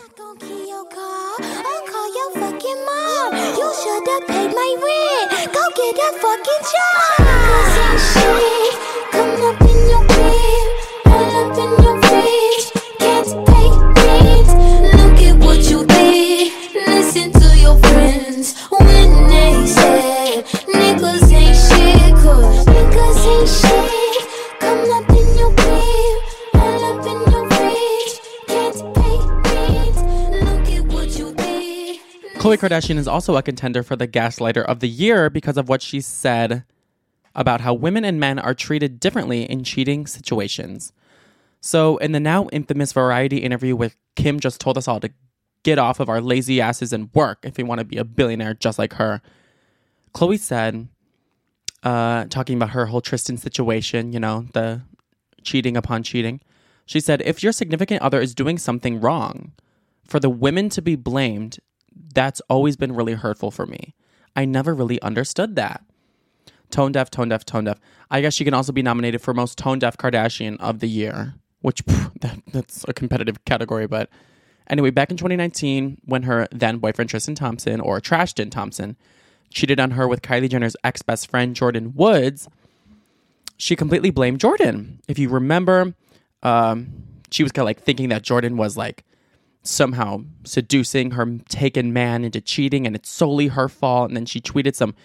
[5.53, 7.08] Go get fucking job.
[32.39, 35.81] Khloe Kardashian is also a contender for the Gaslighter of the Year because of what
[35.81, 36.63] she said
[37.35, 40.93] about how women and men are treated differently in cheating situations.
[41.59, 45.11] So, in the now infamous variety interview with Kim just told us all to
[45.63, 48.53] get off of our lazy asses and work if we want to be a billionaire
[48.53, 49.21] just like her.
[50.13, 50.87] Khloe said,
[51.83, 54.81] uh, talking about her whole Tristan situation, you know, the
[55.43, 56.39] cheating upon cheating.
[56.85, 59.51] She said, if your significant other is doing something wrong,
[60.05, 61.59] for the women to be blamed,
[62.13, 63.95] that's always been really hurtful for me.
[64.35, 65.83] I never really understood that.
[66.71, 67.79] Tone deaf, tone deaf, tone deaf.
[68.11, 71.35] I guess she can also be nominated for most tone deaf Kardashian of the year,
[71.61, 73.87] which pff, that, that's a competitive category.
[73.87, 74.09] But
[74.69, 78.95] anyway, back in 2019, when her then boyfriend Tristan Thompson or Trashton Thompson
[79.49, 82.47] cheated on her with Kylie Jenner's ex best friend Jordyn Woods,
[83.57, 84.99] she completely blamed Jordyn.
[85.07, 85.93] If you remember,
[86.43, 86.89] um,
[87.31, 89.03] she was kind of like thinking that Jordyn was like
[89.63, 94.09] somehow seducing her taken man into cheating and it's solely her fault.
[94.09, 94.95] And then she tweeted some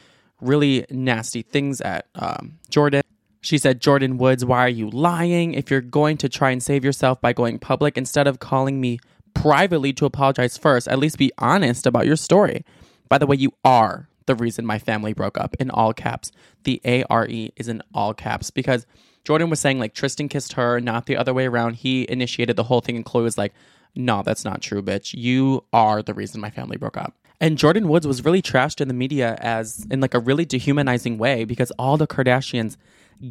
[0.40, 3.03] really nasty things at um, Jordyn.
[3.40, 5.53] She said, Jordyn Woods, why are you lying?
[5.53, 8.99] If you're going to try and save yourself by going public, instead of calling me
[9.35, 12.64] privately to apologize first, at least be honest about your story.
[13.11, 16.33] By the way, you are the reason my family broke up in all caps.
[16.62, 18.87] The A R E is in all caps because
[19.25, 21.75] Jordyn was saying like Tristan kissed her, not the other way around.
[21.75, 23.53] He initiated the whole thing, and Khloe was like,
[23.97, 25.15] no, that's not true, bitch.
[25.15, 27.15] You are the reason my family broke up.
[27.41, 31.19] And Jordyn Woods was really trashed in the media as in like a really dehumanizing
[31.19, 32.77] way because all the Kardashians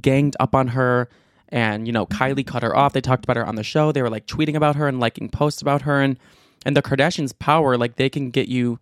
[0.02, 1.10] ganged up on her
[1.50, 2.94] and you know Kylie cut her off.
[2.94, 3.92] They talked about her on the show.
[3.92, 6.18] They were like tweeting about her and liking posts about her and
[6.66, 8.80] and the Kardashians power like they can get you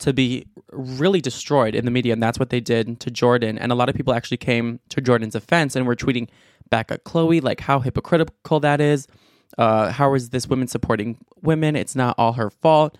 [0.00, 3.70] to be really destroyed in the media and that's what they did to Jordyn and
[3.70, 6.28] a lot of people actually came to Jordyn's offense and were tweeting
[6.68, 9.06] back at Khloe like how hypocritical that is.
[9.56, 11.76] Uh, how is this woman supporting women?
[11.76, 12.98] It's not all her fault.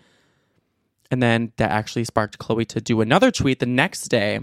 [1.10, 4.40] And then that actually sparked Khloe to do another tweet the next day,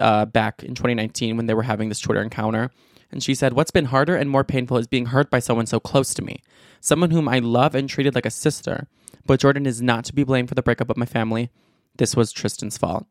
[0.00, 2.70] uh, back in 2019 when they were having this Twitter encounter.
[3.10, 5.78] And she said, What's been harder and more painful is being hurt by someone so
[5.78, 6.42] close to me,
[6.80, 8.88] someone whom I love and treated like a sister.
[9.26, 11.50] But Jordyn is not to be blamed for the breakup of my family.
[11.96, 13.06] This was Tristan's fault.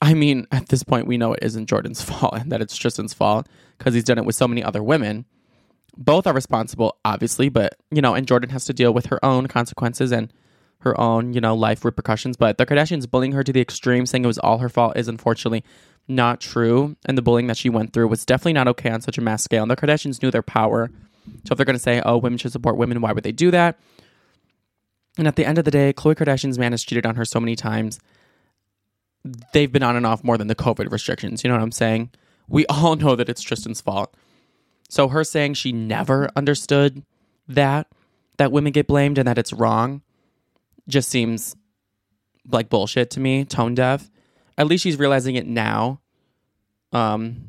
[0.00, 3.14] I mean, at this point, we know it isn't Jordyn's fault and that it's Tristan's
[3.14, 5.24] fault because he's done it with so many other women.
[5.96, 9.46] Both are responsible, obviously, but, you know, and Jordyn has to deal with her own
[9.46, 10.32] consequences and
[10.80, 12.36] her own, you know, life repercussions.
[12.36, 15.08] But the Kardashians bullying her to the extreme, saying it was all her fault, is
[15.08, 15.64] unfortunately
[16.08, 16.96] not true.
[17.06, 19.42] And the bullying that she went through was definitely not okay on such a mass
[19.42, 19.62] scale.
[19.62, 20.90] And the Kardashians knew their power
[21.44, 23.50] So if they're going to say, oh, women should support women, why would they do
[23.50, 23.78] that?
[25.16, 27.40] And at the end of the day, Khloe Kardashian's man has cheated on her so
[27.40, 28.00] many times.
[29.52, 31.44] They've been on and off more than the COVID restrictions.
[31.44, 32.10] You know what I'm saying?
[32.48, 34.14] We all know that it's Tristan's fault.
[34.94, 37.02] So her saying she never understood
[37.48, 37.88] that,
[38.36, 40.02] that women get blamed and that it's wrong,
[40.86, 41.56] just seems
[42.48, 44.08] like bullshit to me, tone deaf.
[44.56, 45.98] At least she's realizing it now.
[46.92, 47.48] Um,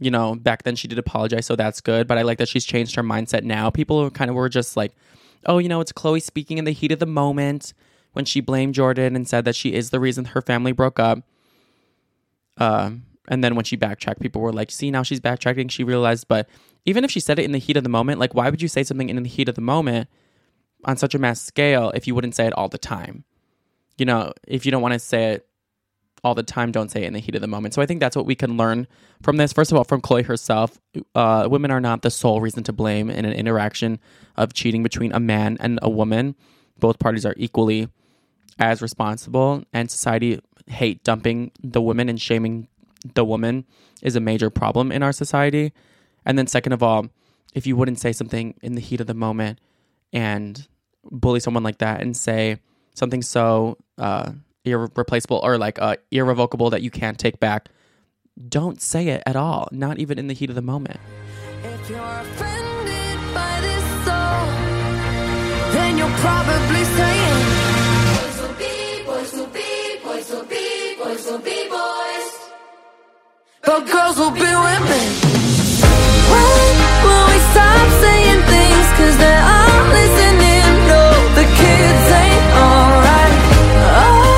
[0.00, 2.08] you know, back then she did apologize, so that's good.
[2.08, 3.70] But I like that she's changed her mindset now.
[3.70, 4.90] People kind of were just like,
[5.46, 7.74] oh, you know, it's Khloe speaking in the heat of the moment
[8.12, 11.20] when she blamed Jordyn and said that she is the reason her family broke up.
[12.56, 15.70] Um, and then when she backtracked, people were like, see, now she's backtracking.
[15.70, 16.48] She realized, but
[16.84, 18.68] even if she said it in the heat of the moment, like, why would you
[18.68, 20.08] say something in the heat of the moment
[20.84, 23.24] on such a mass scale if you wouldn't say it all the time?
[23.98, 25.48] You know, if you don't want to say it
[26.22, 27.74] all the time, don't say it in the heat of the moment.
[27.74, 28.86] So I think that's what we can learn
[29.22, 29.52] from this.
[29.52, 30.80] First of all, from Khloe herself,
[31.14, 33.98] uh, women are not the sole reason to blame in an interaction
[34.36, 36.34] of cheating between a man and a woman.
[36.78, 37.88] Both parties are equally
[38.58, 42.68] as responsible, and society hate dumping the women and shaming
[43.14, 43.64] the woman
[44.02, 45.72] is a major problem in our society.
[46.24, 47.06] And then, second of all,
[47.54, 49.60] if you wouldn't say something in the heat of the moment
[50.12, 50.66] and
[51.10, 52.58] bully someone like that and say
[52.94, 54.32] something so uh,
[54.64, 57.68] irreplaceable or like uh, irrevocable that you can't take back,
[58.48, 60.98] don't say it at all, not even in the heat of the moment.
[61.62, 64.48] If you're offended by this song,
[65.72, 67.46] then you're probably saying,
[69.06, 71.65] Boys will be, boys will be, boys will be,
[73.66, 75.06] But girls will be women.
[76.32, 76.74] When
[77.06, 78.86] will we stop saying things?
[78.98, 80.70] Cause they're all listening.
[80.92, 81.02] No,
[81.34, 83.34] the kids ain't alright.
[83.98, 84.36] Oh.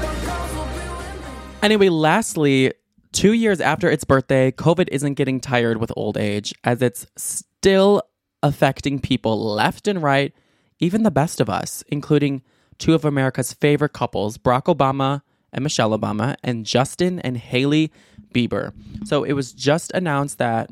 [0.00, 1.62] But girls will be women.
[1.62, 2.72] Anyway, lastly,
[3.12, 8.02] two years after its birthday, COVID isn't getting tired with old age, as it's still
[8.42, 10.32] affecting people left and right,
[10.78, 12.42] even the best of us, including
[12.78, 17.90] two of America's favorite couples, Barack Obama and Michelle Obama, and Justin and Hailey
[18.34, 18.72] Bieber.
[19.04, 20.70] So it was just announced that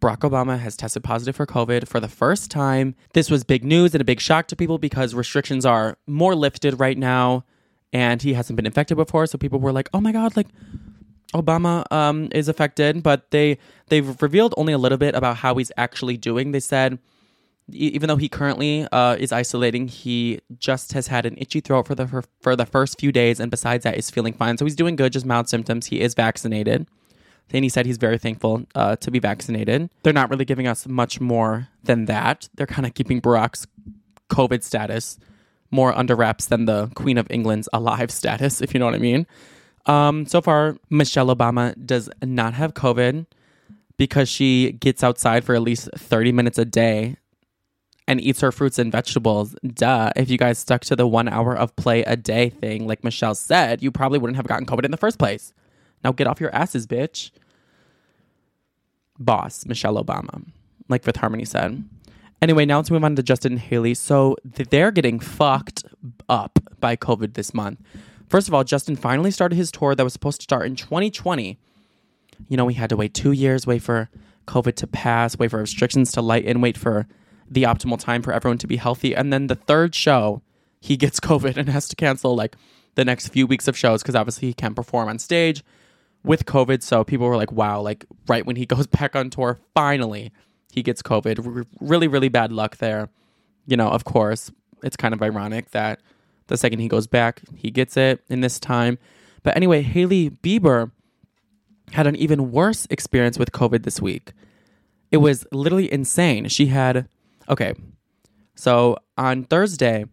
[0.00, 2.94] Barack Obama has tested positive for COVID for the first time.
[3.14, 6.80] This was big news and a big shock to people because restrictions are more lifted
[6.80, 7.44] right now
[7.92, 9.26] and he hasn't been infected before.
[9.26, 10.48] So people were like, oh my God, like
[11.34, 15.72] Obama um, is affected, but they they've revealed only a little bit about how he's
[15.76, 16.52] actually doing.
[16.52, 16.98] They said
[17.70, 21.94] even though he currently uh, is isolating, he just has had an itchy throat for
[21.94, 24.58] the for, for the first few days, and besides that, is feeling fine.
[24.58, 25.86] So he's doing good, just mild symptoms.
[25.86, 26.86] He is vaccinated.
[27.54, 29.90] And he said he's very thankful uh, to be vaccinated.
[30.02, 32.48] They're not really giving us much more than that.
[32.54, 33.66] They're kind of keeping Barack's
[34.30, 35.18] COVID status
[35.70, 38.98] more under wraps than the Queen of England's alive status, if you know what I
[38.98, 39.26] mean.
[39.86, 43.26] Um, so far, Michelle Obama does not have COVID
[43.96, 47.16] because she gets outside for at least 30 minutes a day
[48.08, 49.54] and eats her fruits and vegetables.
[49.64, 50.10] Duh.
[50.16, 53.34] If you guys stuck to the one hour of play a day thing, like Michelle
[53.34, 55.52] said, you probably wouldn't have gotten COVID in the first place.
[56.02, 57.30] Now get off your asses, bitch.
[59.18, 60.44] Boss, Michelle Obama,
[60.88, 61.84] like Fifth Harmony said.
[62.40, 63.94] Anyway, now let's move on to Justin Hailey.
[63.94, 65.84] So they're getting fucked
[66.28, 67.80] up by COVID this month.
[68.32, 71.58] First of all, Justin finally started his tour that was supposed to start in 2020.
[72.48, 74.08] You know, we had to wait two years, wait for
[74.46, 77.06] COVID to pass, wait for restrictions to lighten, wait for
[77.46, 79.14] the optimal time for everyone to be healthy.
[79.14, 80.40] And then the third show,
[80.80, 82.56] he gets COVID and has to cancel like
[82.94, 85.62] the next few weeks of shows because obviously he can't perform on stage
[86.24, 86.82] with COVID.
[86.82, 90.32] So people were like, wow, like right when he goes back on tour, finally
[90.72, 91.58] he gets COVID.
[91.58, 93.10] R- really, really bad luck there.
[93.66, 94.50] You know, of course,
[94.82, 96.00] it's kind of ironic that
[96.52, 98.98] the second he goes back, he gets it in this time.
[99.42, 100.90] But anyway, Hailey Bieber
[101.92, 104.32] had an even worse experience with COVID this week.
[105.10, 106.48] It was literally insane.
[106.48, 107.08] She had,
[107.48, 107.74] okay,
[108.54, 110.04] so on Thursday,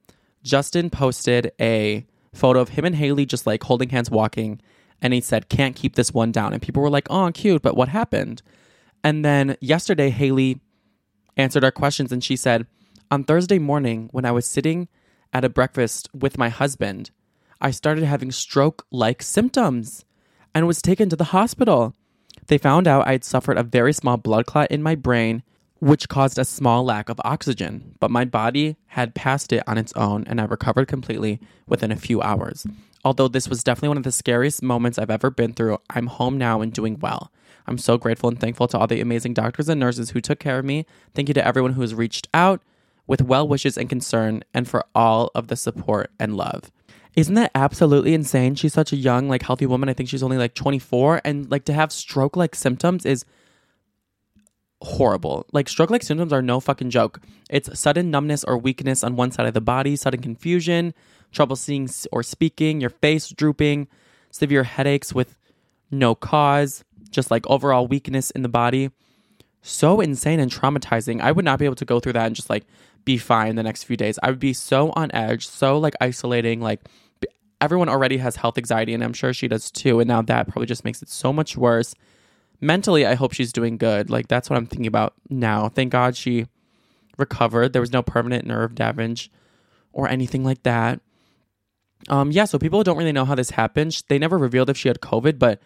[0.44, 4.62] Justin posted a photo of him and Hailey just like holding hands walking.
[5.02, 6.54] And he said, can't keep this one down.
[6.54, 8.42] And people were like, oh, cute, but what happened?
[9.04, 10.60] And then yesterday, Hailey
[11.38, 12.68] answered our questions and she said,
[13.10, 14.90] On Thursday morning, when I was sitting
[15.34, 17.12] at a breakfast with my husband,
[17.62, 20.06] I started having stroke like symptoms
[20.56, 21.94] and was taken to the hospital.
[22.48, 25.44] They found out I had suffered a very small blood clot in my brain,
[25.80, 29.94] which caused a small lack of oxygen, but my body had passed it on its
[29.94, 32.66] own and I recovered completely within a few hours.
[33.06, 36.38] Although this was definitely one of the scariest moments I've ever been through, I'm home
[36.38, 37.32] now and doing well.
[37.66, 40.60] I'm so grateful and thankful to all the amazing doctors and nurses who took care
[40.60, 40.86] of me.
[41.14, 42.62] Thank you to everyone who has reached out
[43.10, 46.72] with well wishes and concern, and for all of the support and love.
[47.16, 48.54] Isn't that absolutely insane?
[48.54, 49.90] She's such a young, like healthy woman.
[49.90, 53.26] I think she's only like 24, and like to have stroke like symptoms is
[54.82, 55.48] horrible.
[55.52, 57.20] Like stroke like symptoms are no fucking joke.
[57.50, 60.94] It's sudden numbness or weakness on one side of the body, sudden confusion,
[61.32, 63.88] trouble seeing or speaking, your face drooping,
[64.32, 65.36] severe headaches with
[65.90, 68.92] no cause, just like overall weakness in the body.
[69.62, 71.22] So insane and traumatizing.
[71.22, 72.66] I would not be able to go through that and just like
[73.06, 74.20] be fine the next few days.
[74.22, 76.62] I would be so on edge, so like isolating.
[76.62, 76.82] Like
[77.62, 80.00] everyone already has health anxiety, and I'm sure she does too.
[80.00, 81.96] And now that probably just makes it so much worse
[82.62, 86.16] mentally i hope she's doing good like that's what i'm thinking about now thank god
[86.16, 86.46] she
[87.18, 89.32] recovered there was no permanent nerve damage
[89.94, 91.00] or anything like that
[92.10, 94.88] um yeah so people don't really know how this happened they never revealed if she
[94.88, 95.62] had covid but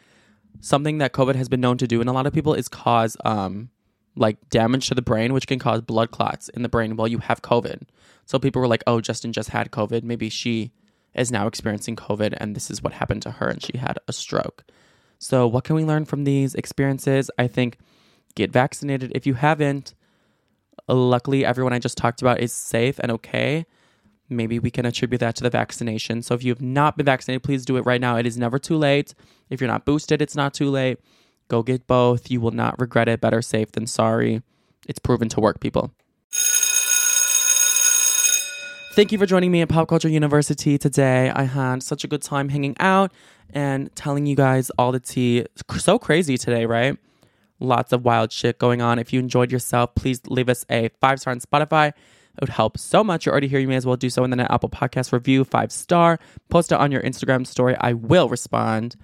[0.59, 3.17] something that covid has been known to do in a lot of people is cause
[3.25, 3.69] um
[4.15, 7.17] like damage to the brain which can cause blood clots in the brain while you
[7.17, 7.81] have covid
[8.25, 10.71] so people were like oh justin just had covid maybe she
[11.13, 14.13] is now experiencing covid and this is what happened to her and she had a
[14.13, 14.63] stroke
[15.23, 17.31] so, what can we learn from these experiences?
[17.39, 17.77] I think
[18.35, 19.93] get vaccinated if you haven't.
[20.89, 23.65] Luckily, everyone I just talked about is safe and okay.
[24.27, 26.23] Maybe we can attribute that to the vaccination.
[26.23, 28.17] So, if you have not been vaccinated, please do it right now.
[28.17, 29.13] It is never too late.
[29.49, 30.99] If you're not boosted, it's not too late.
[31.47, 32.31] Go get both.
[32.31, 33.21] You will not regret it.
[33.21, 34.41] Better safe than sorry.
[34.87, 35.91] It's proven to work, people.
[38.95, 41.31] Thank you for joining me at Pop Culture University today.
[41.35, 43.11] I had such a good time hanging out
[43.51, 45.45] and telling you guys all the tea.
[45.77, 46.97] So crazy today, right?
[47.59, 48.99] Lots of wild shit going on.
[48.99, 51.87] If you enjoyed yourself, please leave us a five star on Spotify.
[51.87, 53.25] It would help so much.
[53.25, 53.59] You're already here.
[53.59, 54.21] You may as well do so.
[54.27, 56.19] Then an Apple Podcast review, five star.
[56.49, 57.75] Post it on your Instagram story.
[57.79, 58.95] I will respond.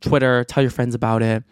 [0.00, 1.44] Twitter, tell your friends about it.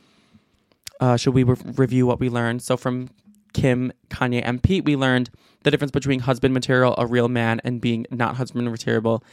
[1.02, 2.62] Uh, should we re- review what we learned?
[2.62, 3.08] So from
[3.52, 5.30] Kim, Kanye, and Pete, we learned
[5.64, 9.24] the difference between husband material, a real man, and being not husband material,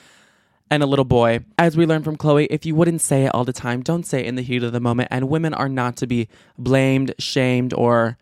[0.72, 1.46] and a little boy.
[1.60, 4.22] As we learned from Khloe, if you wouldn't say it all the time, don't say
[4.22, 5.10] it in the heat of the moment.
[5.12, 8.18] And women are not to be blamed, shamed, or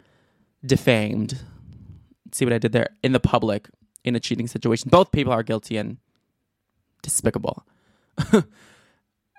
[0.66, 1.40] defamed.
[2.34, 2.90] See what I did there?
[3.02, 3.70] In the public,
[4.04, 4.90] in a cheating situation.
[4.90, 6.00] Both people are guilty and
[7.02, 7.66] despicable.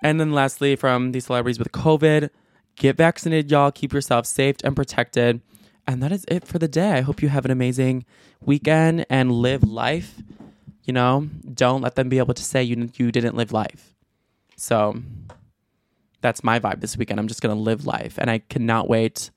[0.01, 2.31] and then lastly, from these celebrities with COVID,
[2.79, 3.71] get vaccinated, y'all.
[3.71, 5.41] Keep yourself safe and protected.
[5.85, 6.91] And that is it for the day.
[6.91, 8.05] I hope you have an amazing
[8.41, 10.21] weekend and live life.
[10.83, 13.93] You know, don't let them be able to say you you didn't live life.
[14.55, 15.01] So
[16.21, 17.19] that's my vibe this weekend.
[17.19, 19.29] I'm just gonna live life, and I cannot wait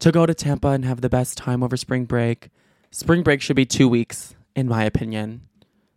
[0.00, 2.48] to go to Tampa and have the best time over spring break.
[2.90, 5.42] Spring break should be two weeks, in my opinion,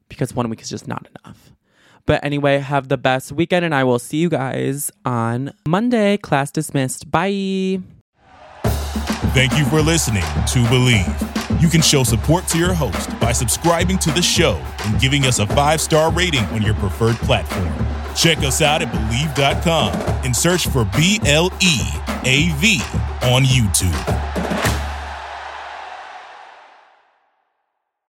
[0.09, 1.50] because one week is just not enough.
[2.05, 6.17] But anyway, have the best weekend, and I will see you guys on Monday.
[6.17, 7.09] Class dismissed.
[7.09, 7.81] Bye.
[9.33, 11.61] Thank you for listening to Bleav.
[11.61, 15.39] You can show support to your host by subscribing to the show and giving us
[15.39, 17.71] a five star rating on your preferred platform.
[18.15, 19.93] Check us out at Bleav.com
[20.25, 21.79] and search for B L E
[22.25, 22.81] A V
[23.23, 24.40] on YouTube.